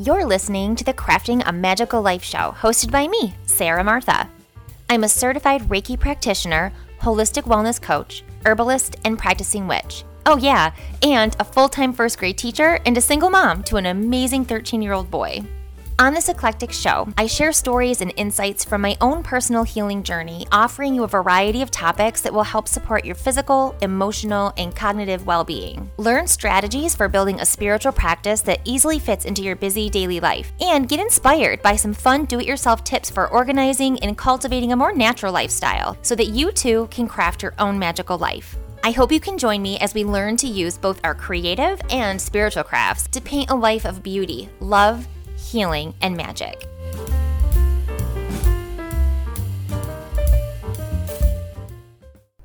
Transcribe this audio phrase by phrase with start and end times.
[0.00, 4.30] You're listening to the Crafting a Magical Life show, hosted by me, Sara Martha.
[4.88, 10.04] I'm a certified Reiki practitioner, holistic wellness coach, herbalist, and practicing witch.
[10.24, 10.72] Oh, yeah,
[11.02, 14.82] and a full time first grade teacher and a single mom to an amazing 13
[14.82, 15.42] year old boy.
[16.00, 20.46] On this eclectic show, I share stories and insights from my own personal healing journey,
[20.52, 25.26] offering you a variety of topics that will help support your physical, emotional, and cognitive
[25.26, 25.90] well being.
[25.96, 30.52] Learn strategies for building a spiritual practice that easily fits into your busy daily life,
[30.60, 34.76] and get inspired by some fun do it yourself tips for organizing and cultivating a
[34.76, 38.56] more natural lifestyle so that you too can craft your own magical life.
[38.84, 42.20] I hope you can join me as we learn to use both our creative and
[42.20, 45.04] spiritual crafts to paint a life of beauty, love,
[45.50, 46.66] healing, and magic.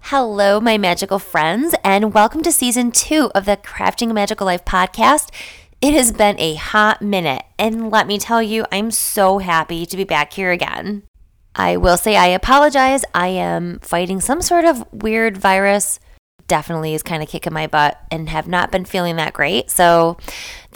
[0.00, 4.64] Hello, my magical friends, and welcome to season two of the Crafting a Magical Life
[4.64, 5.30] podcast.
[5.80, 9.96] It has been a hot minute, and let me tell you, I'm so happy to
[9.96, 11.04] be back here again.
[11.54, 13.04] I will say I apologize.
[13.14, 16.00] I am fighting some sort of weird virus
[16.48, 19.70] definitely is kind of kicking my butt and have not been feeling that great.
[19.70, 20.16] So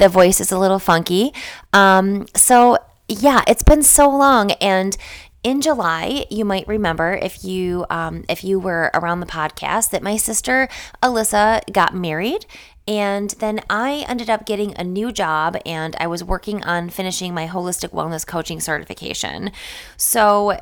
[0.02, 1.32] the voice is a little funky.
[1.72, 4.96] Um, so yeah, it's been so long and
[5.44, 10.02] in July, you might remember if you um, if you were around the podcast that
[10.02, 10.68] my sister
[11.02, 12.46] Alyssa got married,
[12.86, 17.34] and then I ended up getting a new job, and I was working on finishing
[17.34, 19.50] my holistic wellness coaching certification.
[19.96, 20.60] So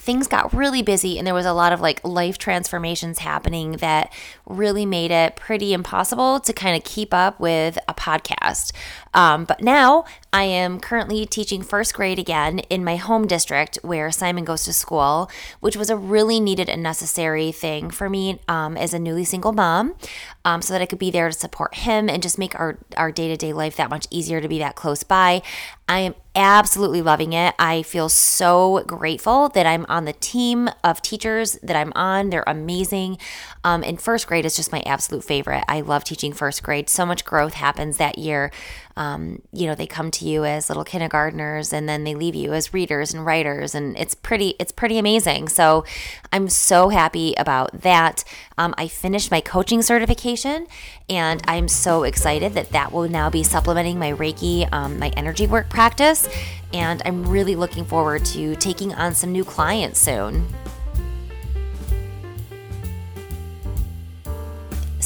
[0.00, 4.10] things got really busy and there was a lot of like life transformations happening that
[4.46, 8.72] really made it pretty impossible to kind of keep up with a podcast.
[9.12, 14.10] Um, but now I am currently teaching first grade again in my home district where
[14.10, 18.78] Simon goes to school, which was a really needed and necessary thing for me um,
[18.78, 19.94] as a newly single mom,
[20.44, 23.12] um, so that I could be there to support him and just make our our
[23.12, 25.42] day to day life that much easier to be that close by.
[25.88, 27.54] I am absolutely loving it.
[27.58, 32.30] I feel so grateful that I'm on the team of teachers that I'm on.
[32.30, 33.18] They're amazing.
[33.64, 35.64] Um, and first grade is just my absolute favorite.
[35.68, 36.88] I love teaching first grade.
[36.88, 38.52] So much growth happens that year
[38.96, 42.52] um, you know they come to you as little kindergartners and then they leave you
[42.52, 45.48] as readers and writers and it's pretty it's pretty amazing.
[45.48, 45.84] So
[46.32, 48.24] i'm so happy about that.
[48.58, 50.66] Um, i finished my coaching certification
[51.08, 55.46] and i'm so excited that that will now be supplementing my reiki um, my energy
[55.46, 56.28] work practice
[56.72, 60.46] and i'm really looking forward to taking on some new clients soon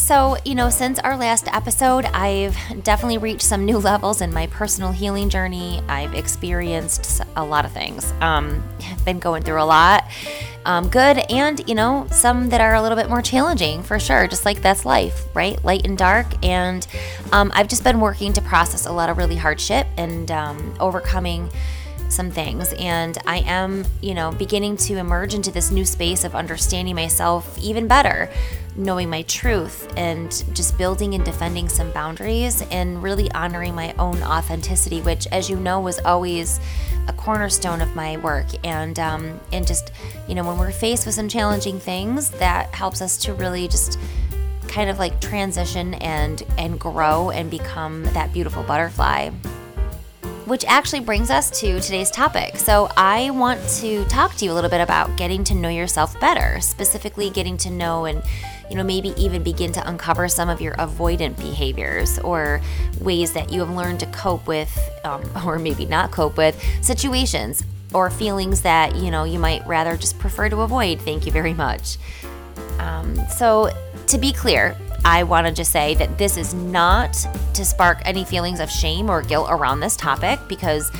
[0.04, 4.46] So, you know, since our last episode, I've definitely reached some new levels in my
[4.48, 5.80] personal healing journey.
[5.88, 8.12] I've experienced a lot of things.
[8.20, 8.62] Um,
[9.06, 10.04] been going through a lot,
[10.66, 14.28] um, good and, you know, some that are a little bit more challenging for sure,
[14.28, 15.64] just like that's life, right?
[15.64, 16.26] Light and dark.
[16.44, 16.86] And
[17.32, 21.48] um, I've just been working to process a lot of really hardship and um, overcoming
[22.10, 26.34] some things and I am, you know, beginning to emerge into this new space of
[26.34, 28.30] understanding myself even better
[28.76, 34.20] knowing my truth and just building and defending some boundaries and really honoring my own
[34.22, 36.60] authenticity, which, as you know, was always
[37.08, 38.46] a cornerstone of my work.
[38.64, 39.92] And um, and just
[40.28, 43.98] you know, when we're faced with some challenging things, that helps us to really just
[44.68, 49.30] kind of like transition and and grow and become that beautiful butterfly
[50.46, 52.56] which actually brings us to today's topic.
[52.56, 56.18] So, I want to talk to you a little bit about getting to know yourself
[56.20, 58.22] better, specifically getting to know and
[58.70, 62.60] you know, maybe even begin to uncover some of your avoidant behaviors or
[63.00, 67.62] ways that you have learned to cope with, um, or maybe not cope with, situations
[67.92, 71.00] or feelings that, you know, you might rather just prefer to avoid.
[71.00, 71.96] Thank you very much.
[72.78, 73.70] Um, so,
[74.08, 77.14] to be clear, I want to just say that this is not
[77.52, 80.90] to spark any feelings of shame or guilt around this topic because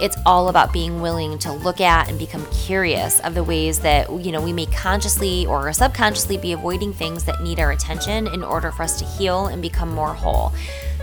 [0.00, 4.10] it's all about being willing to look at and become curious of the ways that
[4.22, 8.42] you know we may consciously or subconsciously be avoiding things that need our attention in
[8.42, 10.52] order for us to heal and become more whole.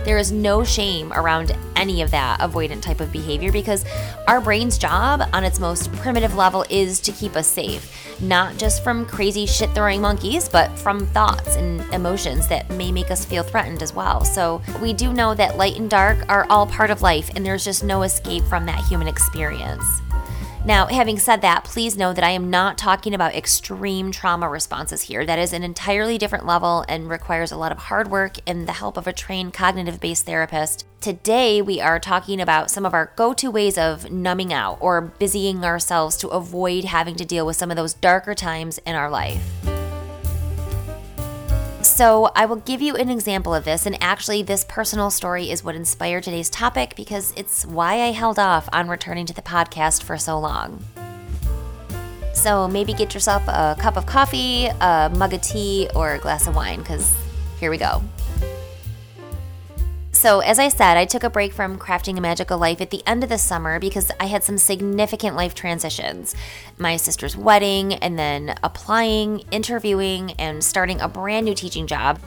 [0.04, 3.84] There is no shame around any of that avoidant type of behavior because
[4.26, 8.82] our brain's job on its most primitive level is to keep us safe, not just
[8.82, 13.44] from crazy shit throwing monkeys, but from thoughts and emotions that may make us feel
[13.44, 14.24] threatened as well.
[14.24, 17.64] So we do know that light and dark are all part of life and there's
[17.64, 19.84] just no escape from that human experience.
[20.64, 25.02] Now, having said that, please know that I am not talking about extreme trauma responses
[25.02, 25.26] here.
[25.26, 28.72] That is an entirely different level and requires a lot of hard work and the
[28.72, 30.86] help of a trained cognitive based therapist.
[31.00, 35.00] Today, we are talking about some of our go to ways of numbing out or
[35.00, 39.10] busying ourselves to avoid having to deal with some of those darker times in our
[39.10, 39.42] life.
[41.82, 45.64] So, I will give you an example of this, and actually, this personal story is
[45.64, 50.04] what inspired today's topic because it's why I held off on returning to the podcast
[50.04, 50.84] for so long.
[52.34, 56.46] So, maybe get yourself a cup of coffee, a mug of tea, or a glass
[56.46, 57.14] of wine because
[57.58, 58.00] here we go.
[60.14, 63.02] So, as I said, I took a break from crafting a magical life at the
[63.06, 66.36] end of the summer because I had some significant life transitions.
[66.78, 72.20] My sister's wedding, and then applying, interviewing, and starting a brand new teaching job.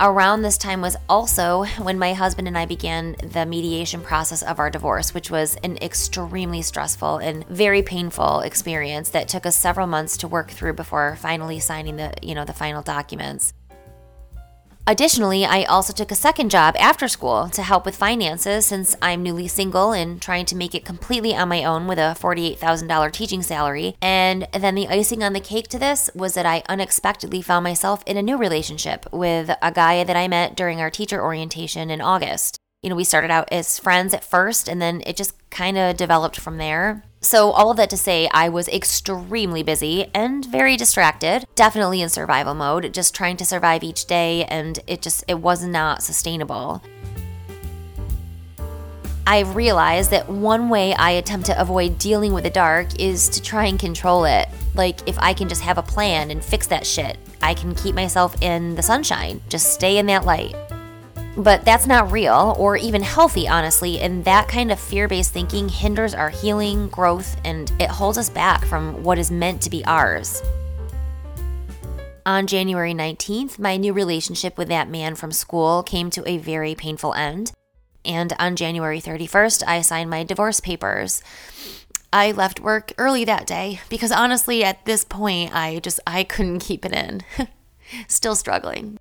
[0.00, 4.58] Around this time was also when my husband and I began the mediation process of
[4.58, 9.86] our divorce, which was an extremely stressful and very painful experience that took us several
[9.86, 13.54] months to work through before finally signing the, you know, the final documents.
[14.86, 19.22] Additionally, I also took a second job after school to help with finances since I'm
[19.22, 23.42] newly single and trying to make it completely on my own with a $48,000 teaching
[23.42, 23.96] salary.
[24.02, 28.02] And then the icing on the cake to this was that I unexpectedly found myself
[28.04, 32.02] in a new relationship with a guy that I met during our teacher orientation in
[32.02, 32.58] August.
[32.82, 35.96] You know, we started out as friends at first and then it just kind of
[35.96, 37.04] developed from there.
[37.20, 42.10] So, all of that to say, I was extremely busy and very distracted, definitely in
[42.10, 46.82] survival mode, just trying to survive each day, and it just it was not sustainable.
[49.26, 53.40] I've realized that one way I attempt to avoid dealing with the dark is to
[53.40, 54.48] try and control it.
[54.74, 57.94] Like, if I can just have a plan and fix that shit, I can keep
[57.94, 60.54] myself in the sunshine, just stay in that light.
[61.36, 65.68] But that's not real or even healthy, honestly, and that kind of fear based thinking
[65.68, 69.84] hinders our healing, growth, and it holds us back from what is meant to be
[69.84, 70.42] ours.
[72.24, 76.74] On January 19th, my new relationship with that man from school came to a very
[76.74, 77.52] painful end.
[78.04, 81.22] And on January 31st, I signed my divorce papers.
[82.12, 86.60] I left work early that day because honestly, at this point, I just I couldn't
[86.60, 87.22] keep it in.
[88.08, 88.98] Still struggling.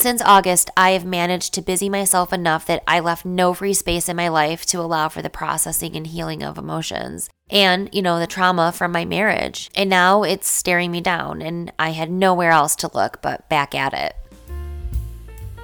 [0.00, 4.08] Since August, I have managed to busy myself enough that I left no free space
[4.08, 8.20] in my life to allow for the processing and healing of emotions and, you know,
[8.20, 9.72] the trauma from my marriage.
[9.74, 13.74] And now it's staring me down, and I had nowhere else to look but back
[13.74, 14.14] at it.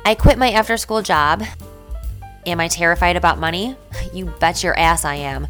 [0.04, 1.44] I quit my after school job.
[2.44, 3.76] Am I terrified about money?
[4.12, 5.46] You bet your ass I am.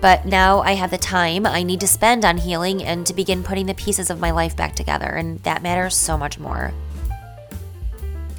[0.00, 3.42] But now I have the time I need to spend on healing and to begin
[3.42, 6.72] putting the pieces of my life back together, and that matters so much more.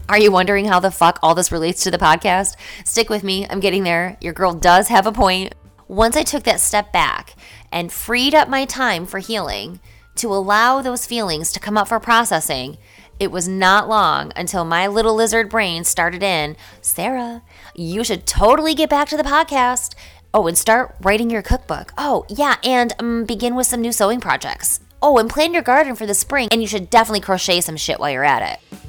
[0.09, 2.56] Are you wondering how the fuck all this relates to the podcast?
[2.86, 4.15] Stick with me, I'm getting there.
[4.21, 5.54] Your girl does have a point.
[5.89, 7.36] Once I took that step back
[7.74, 9.81] and freed up my time for healing
[10.15, 12.77] to allow those feelings to come up for processing,
[13.19, 17.42] it was not long until my little lizard brain started in Sara,
[17.75, 19.94] you should totally get back to the podcast.
[20.33, 21.92] Oh, and start writing your cookbook.
[21.98, 24.80] Oh, yeah, and um, begin with some new sewing projects.
[25.01, 28.00] Oh, and plan your garden for the spring, and you should definitely crochet some shit
[28.00, 28.87] while you're at it.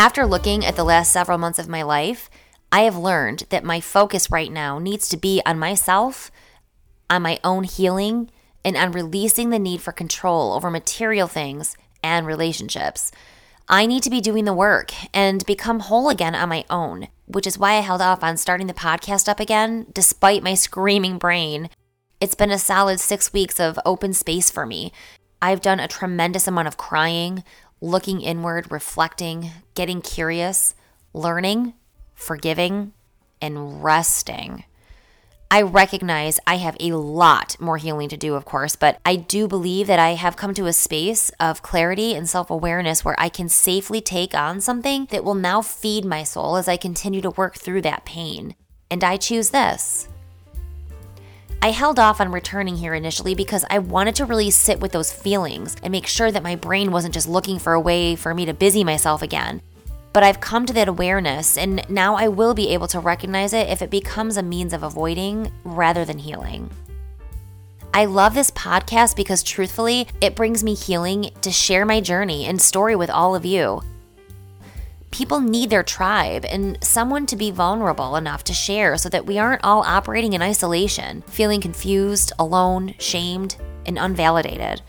[0.00, 2.30] After looking at the last several months of my life,
[2.72, 6.30] I have learned that my focus right now needs to be on myself,
[7.10, 8.30] on my own healing,
[8.64, 13.12] and on releasing the need for control over material things and relationships.
[13.68, 17.46] I need to be doing the work and become whole again on my own, which
[17.46, 21.68] is why I held off on starting the podcast up again, despite my screaming brain.
[22.22, 24.92] It's been a solid six weeks of open space for me.
[25.42, 27.44] I've done a tremendous amount of crying,
[27.80, 30.74] looking inward, reflecting, getting curious,
[31.12, 31.74] learning,
[32.14, 32.92] forgiving,
[33.40, 34.64] and resting.
[35.52, 39.48] I recognize I have a lot more healing to do, of course, but I do
[39.48, 43.28] believe that I have come to a space of clarity and self awareness where I
[43.28, 47.30] can safely take on something that will now feed my soul as I continue to
[47.30, 48.54] work through that pain.
[48.92, 50.08] And I choose this.
[51.62, 55.12] I held off on returning here initially because I wanted to really sit with those
[55.12, 58.46] feelings and make sure that my brain wasn't just looking for a way for me
[58.46, 59.60] to busy myself again.
[60.14, 63.68] But I've come to that awareness, and now I will be able to recognize it
[63.68, 66.70] if it becomes a means of avoiding rather than healing.
[67.92, 72.60] I love this podcast because truthfully, it brings me healing to share my journey and
[72.60, 73.82] story with all of you.
[75.20, 79.38] People need their tribe and someone to be vulnerable enough to share so that we
[79.38, 84.80] aren't all operating in isolation, feeling confused, alone, shamed, and unvalidated.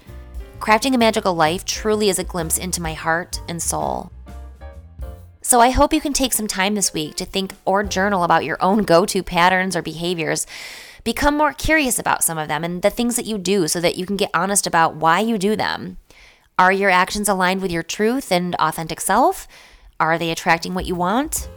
[0.62, 4.10] Crafting a Magical Life truly is a glimpse into my heart and soul.
[5.42, 8.46] So I hope you can take some time this week to think or journal about
[8.46, 10.48] your own go to patterns or behaviors.
[11.04, 13.98] Become more curious about some of them and the things that you do so that
[13.98, 15.98] you can get honest about why you do them.
[16.58, 19.46] Are your actions aligned with your truth and authentic self?
[20.02, 21.48] Are they attracting what you want?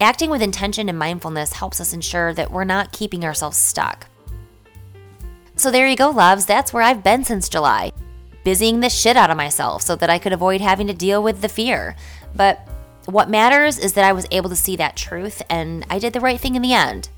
[0.00, 4.06] Acting with intention and mindfulness helps us ensure that we're not keeping ourselves stuck.
[5.56, 6.46] So there you go, loves.
[6.46, 7.90] That's where I've been since July.
[8.44, 11.40] busying the shit out of myself so that I could avoid having to deal with
[11.40, 11.96] the fear.
[12.34, 12.68] But
[13.06, 16.20] what matters is that I was able to see that truth and I did the
[16.20, 17.08] right thing in the end.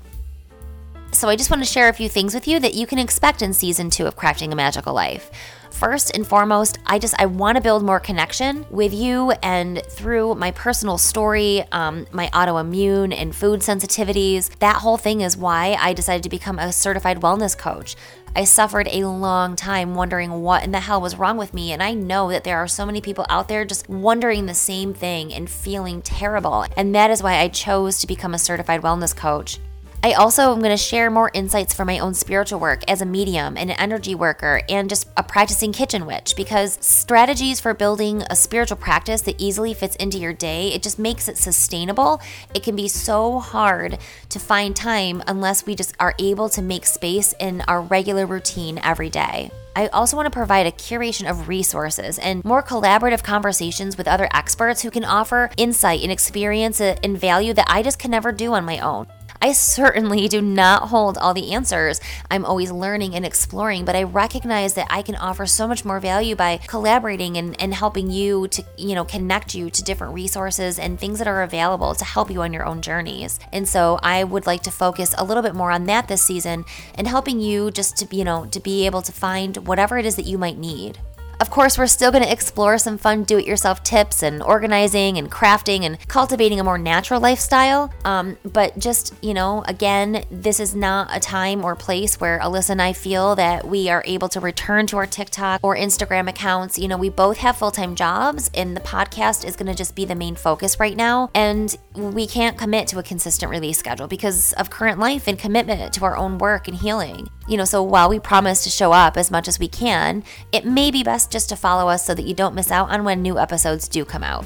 [1.11, 3.41] So I just want to share a few things with you that you can expect
[3.41, 5.31] in season two of Crafting a Magical Life.
[5.75, 10.35] First and foremost, I just I want to build more connection with you, and through
[10.35, 14.49] my personal story, um, my autoimmune and food sensitivities.
[14.59, 17.97] That whole thing is why I decided to become a certified wellness coach.
[18.37, 21.73] I suffered a long time wondering what in the hell was wrong with me.
[21.73, 24.93] And I know that there are so many people out there just wondering the same
[24.93, 26.65] thing and feeling terrible.
[26.77, 29.59] And that is why I chose to become a certified wellness coach.
[30.05, 33.07] I also am going to share more insights from my own spiritual work as a
[33.07, 38.21] medium and an energy worker and just a practicing kitchen witch because strategies for building
[38.29, 42.21] a spiritual practice that easily fits into your day, it just makes it sustainable.
[42.53, 43.97] It can be so hard
[44.29, 48.79] to find time unless we just are able to make space in our regular routine
[48.83, 49.49] every day.
[49.75, 54.29] I also want to provide a curation of resources and more collaborative conversations with other
[54.35, 58.53] experts who can offer insight and experience and value that I just can never do
[58.53, 59.07] on my own.
[59.45, 62.01] I certainly do not hold all the answers.
[62.31, 65.99] I'm always learning and exploring, but I recognize that I can offer so much more
[65.99, 70.79] value by collaborating and, and helping you to, you know, connect you to different resources
[70.79, 73.39] and things that are available to help you on your own journeys.
[73.53, 76.65] And so I would like to focus a little bit more on that this season
[76.95, 80.15] and helping you just to, you know, to be able to find whatever it is
[80.15, 80.97] that you might need.
[81.39, 85.17] Of course, we're still going to explore some fun do it yourself tips and organizing
[85.17, 87.93] and crafting and cultivating a more natural lifestyle.
[88.05, 92.71] Um, but just, you know, again, this is not a time or place where Alyssa
[92.71, 96.77] and I feel that we are able to return to our TikTok or Instagram accounts.
[96.77, 99.95] You know, we both have full time jobs, and the podcast is going to just
[99.95, 101.29] be the main focus right now.
[101.35, 105.93] And we can't commit to a consistent release schedule because of current life and commitment
[105.93, 107.27] to our own work and healing.
[107.47, 110.65] You know, so while we promise to show up as much as we can, it
[110.65, 113.21] may be best just to follow us so that you don't miss out on when
[113.21, 114.45] new episodes do come out.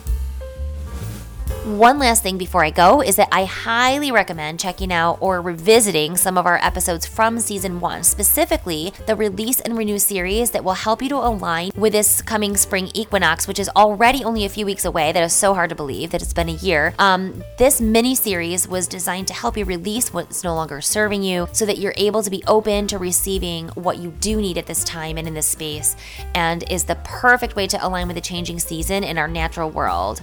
[1.66, 6.16] One last thing before I go is that I highly recommend checking out or revisiting
[6.16, 10.74] some of our episodes from season one, specifically the Release and Renew series that will
[10.74, 14.66] help you to align with this coming spring equinox, which is already only a few
[14.66, 15.12] weeks away.
[15.12, 16.94] That is so hard to believe that it's been a year.
[16.98, 21.50] Um, this mini series was designed to help you release what's no longer serving you
[21.52, 24.84] so that you're able to be open to receiving what you do need at this
[24.86, 25.98] time and in this space,
[26.34, 30.22] and is the perfect way to align with the changing season in our natural world.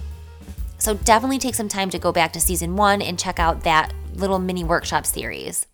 [0.77, 3.93] So definitely take some time to go back to season one and check out that
[4.15, 5.65] little mini workshop series.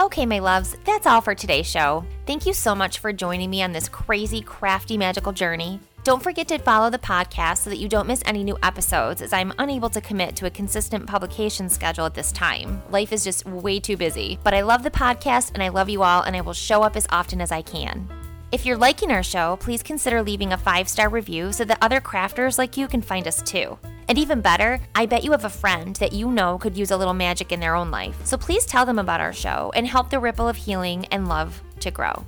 [0.00, 2.04] Okay, my loves, that's all for today's show.
[2.26, 5.78] Thank you so much for joining me on this crazy, crafty, magical journey.
[6.02, 9.34] Don't forget to follow the podcast so that you don't miss any new episodes, as
[9.34, 12.82] I'm unable to commit to a consistent publication schedule at this time.
[12.90, 14.38] Life is just way too busy.
[14.42, 16.96] But I love the podcast and I love you all, and I will show up
[16.96, 18.08] as often as I can.
[18.52, 22.00] If you're liking our show, please consider leaving a five star review so that other
[22.00, 23.78] crafters like you can find us too.
[24.08, 26.96] And even better, I bet you have a friend that you know could use a
[26.96, 28.16] little magic in their own life.
[28.26, 31.62] So please tell them about our show and help the ripple of healing and love
[31.78, 32.24] to grow.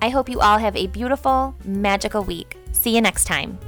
[0.00, 2.56] I hope you all have a beautiful, magical week.
[2.70, 3.58] See you next time.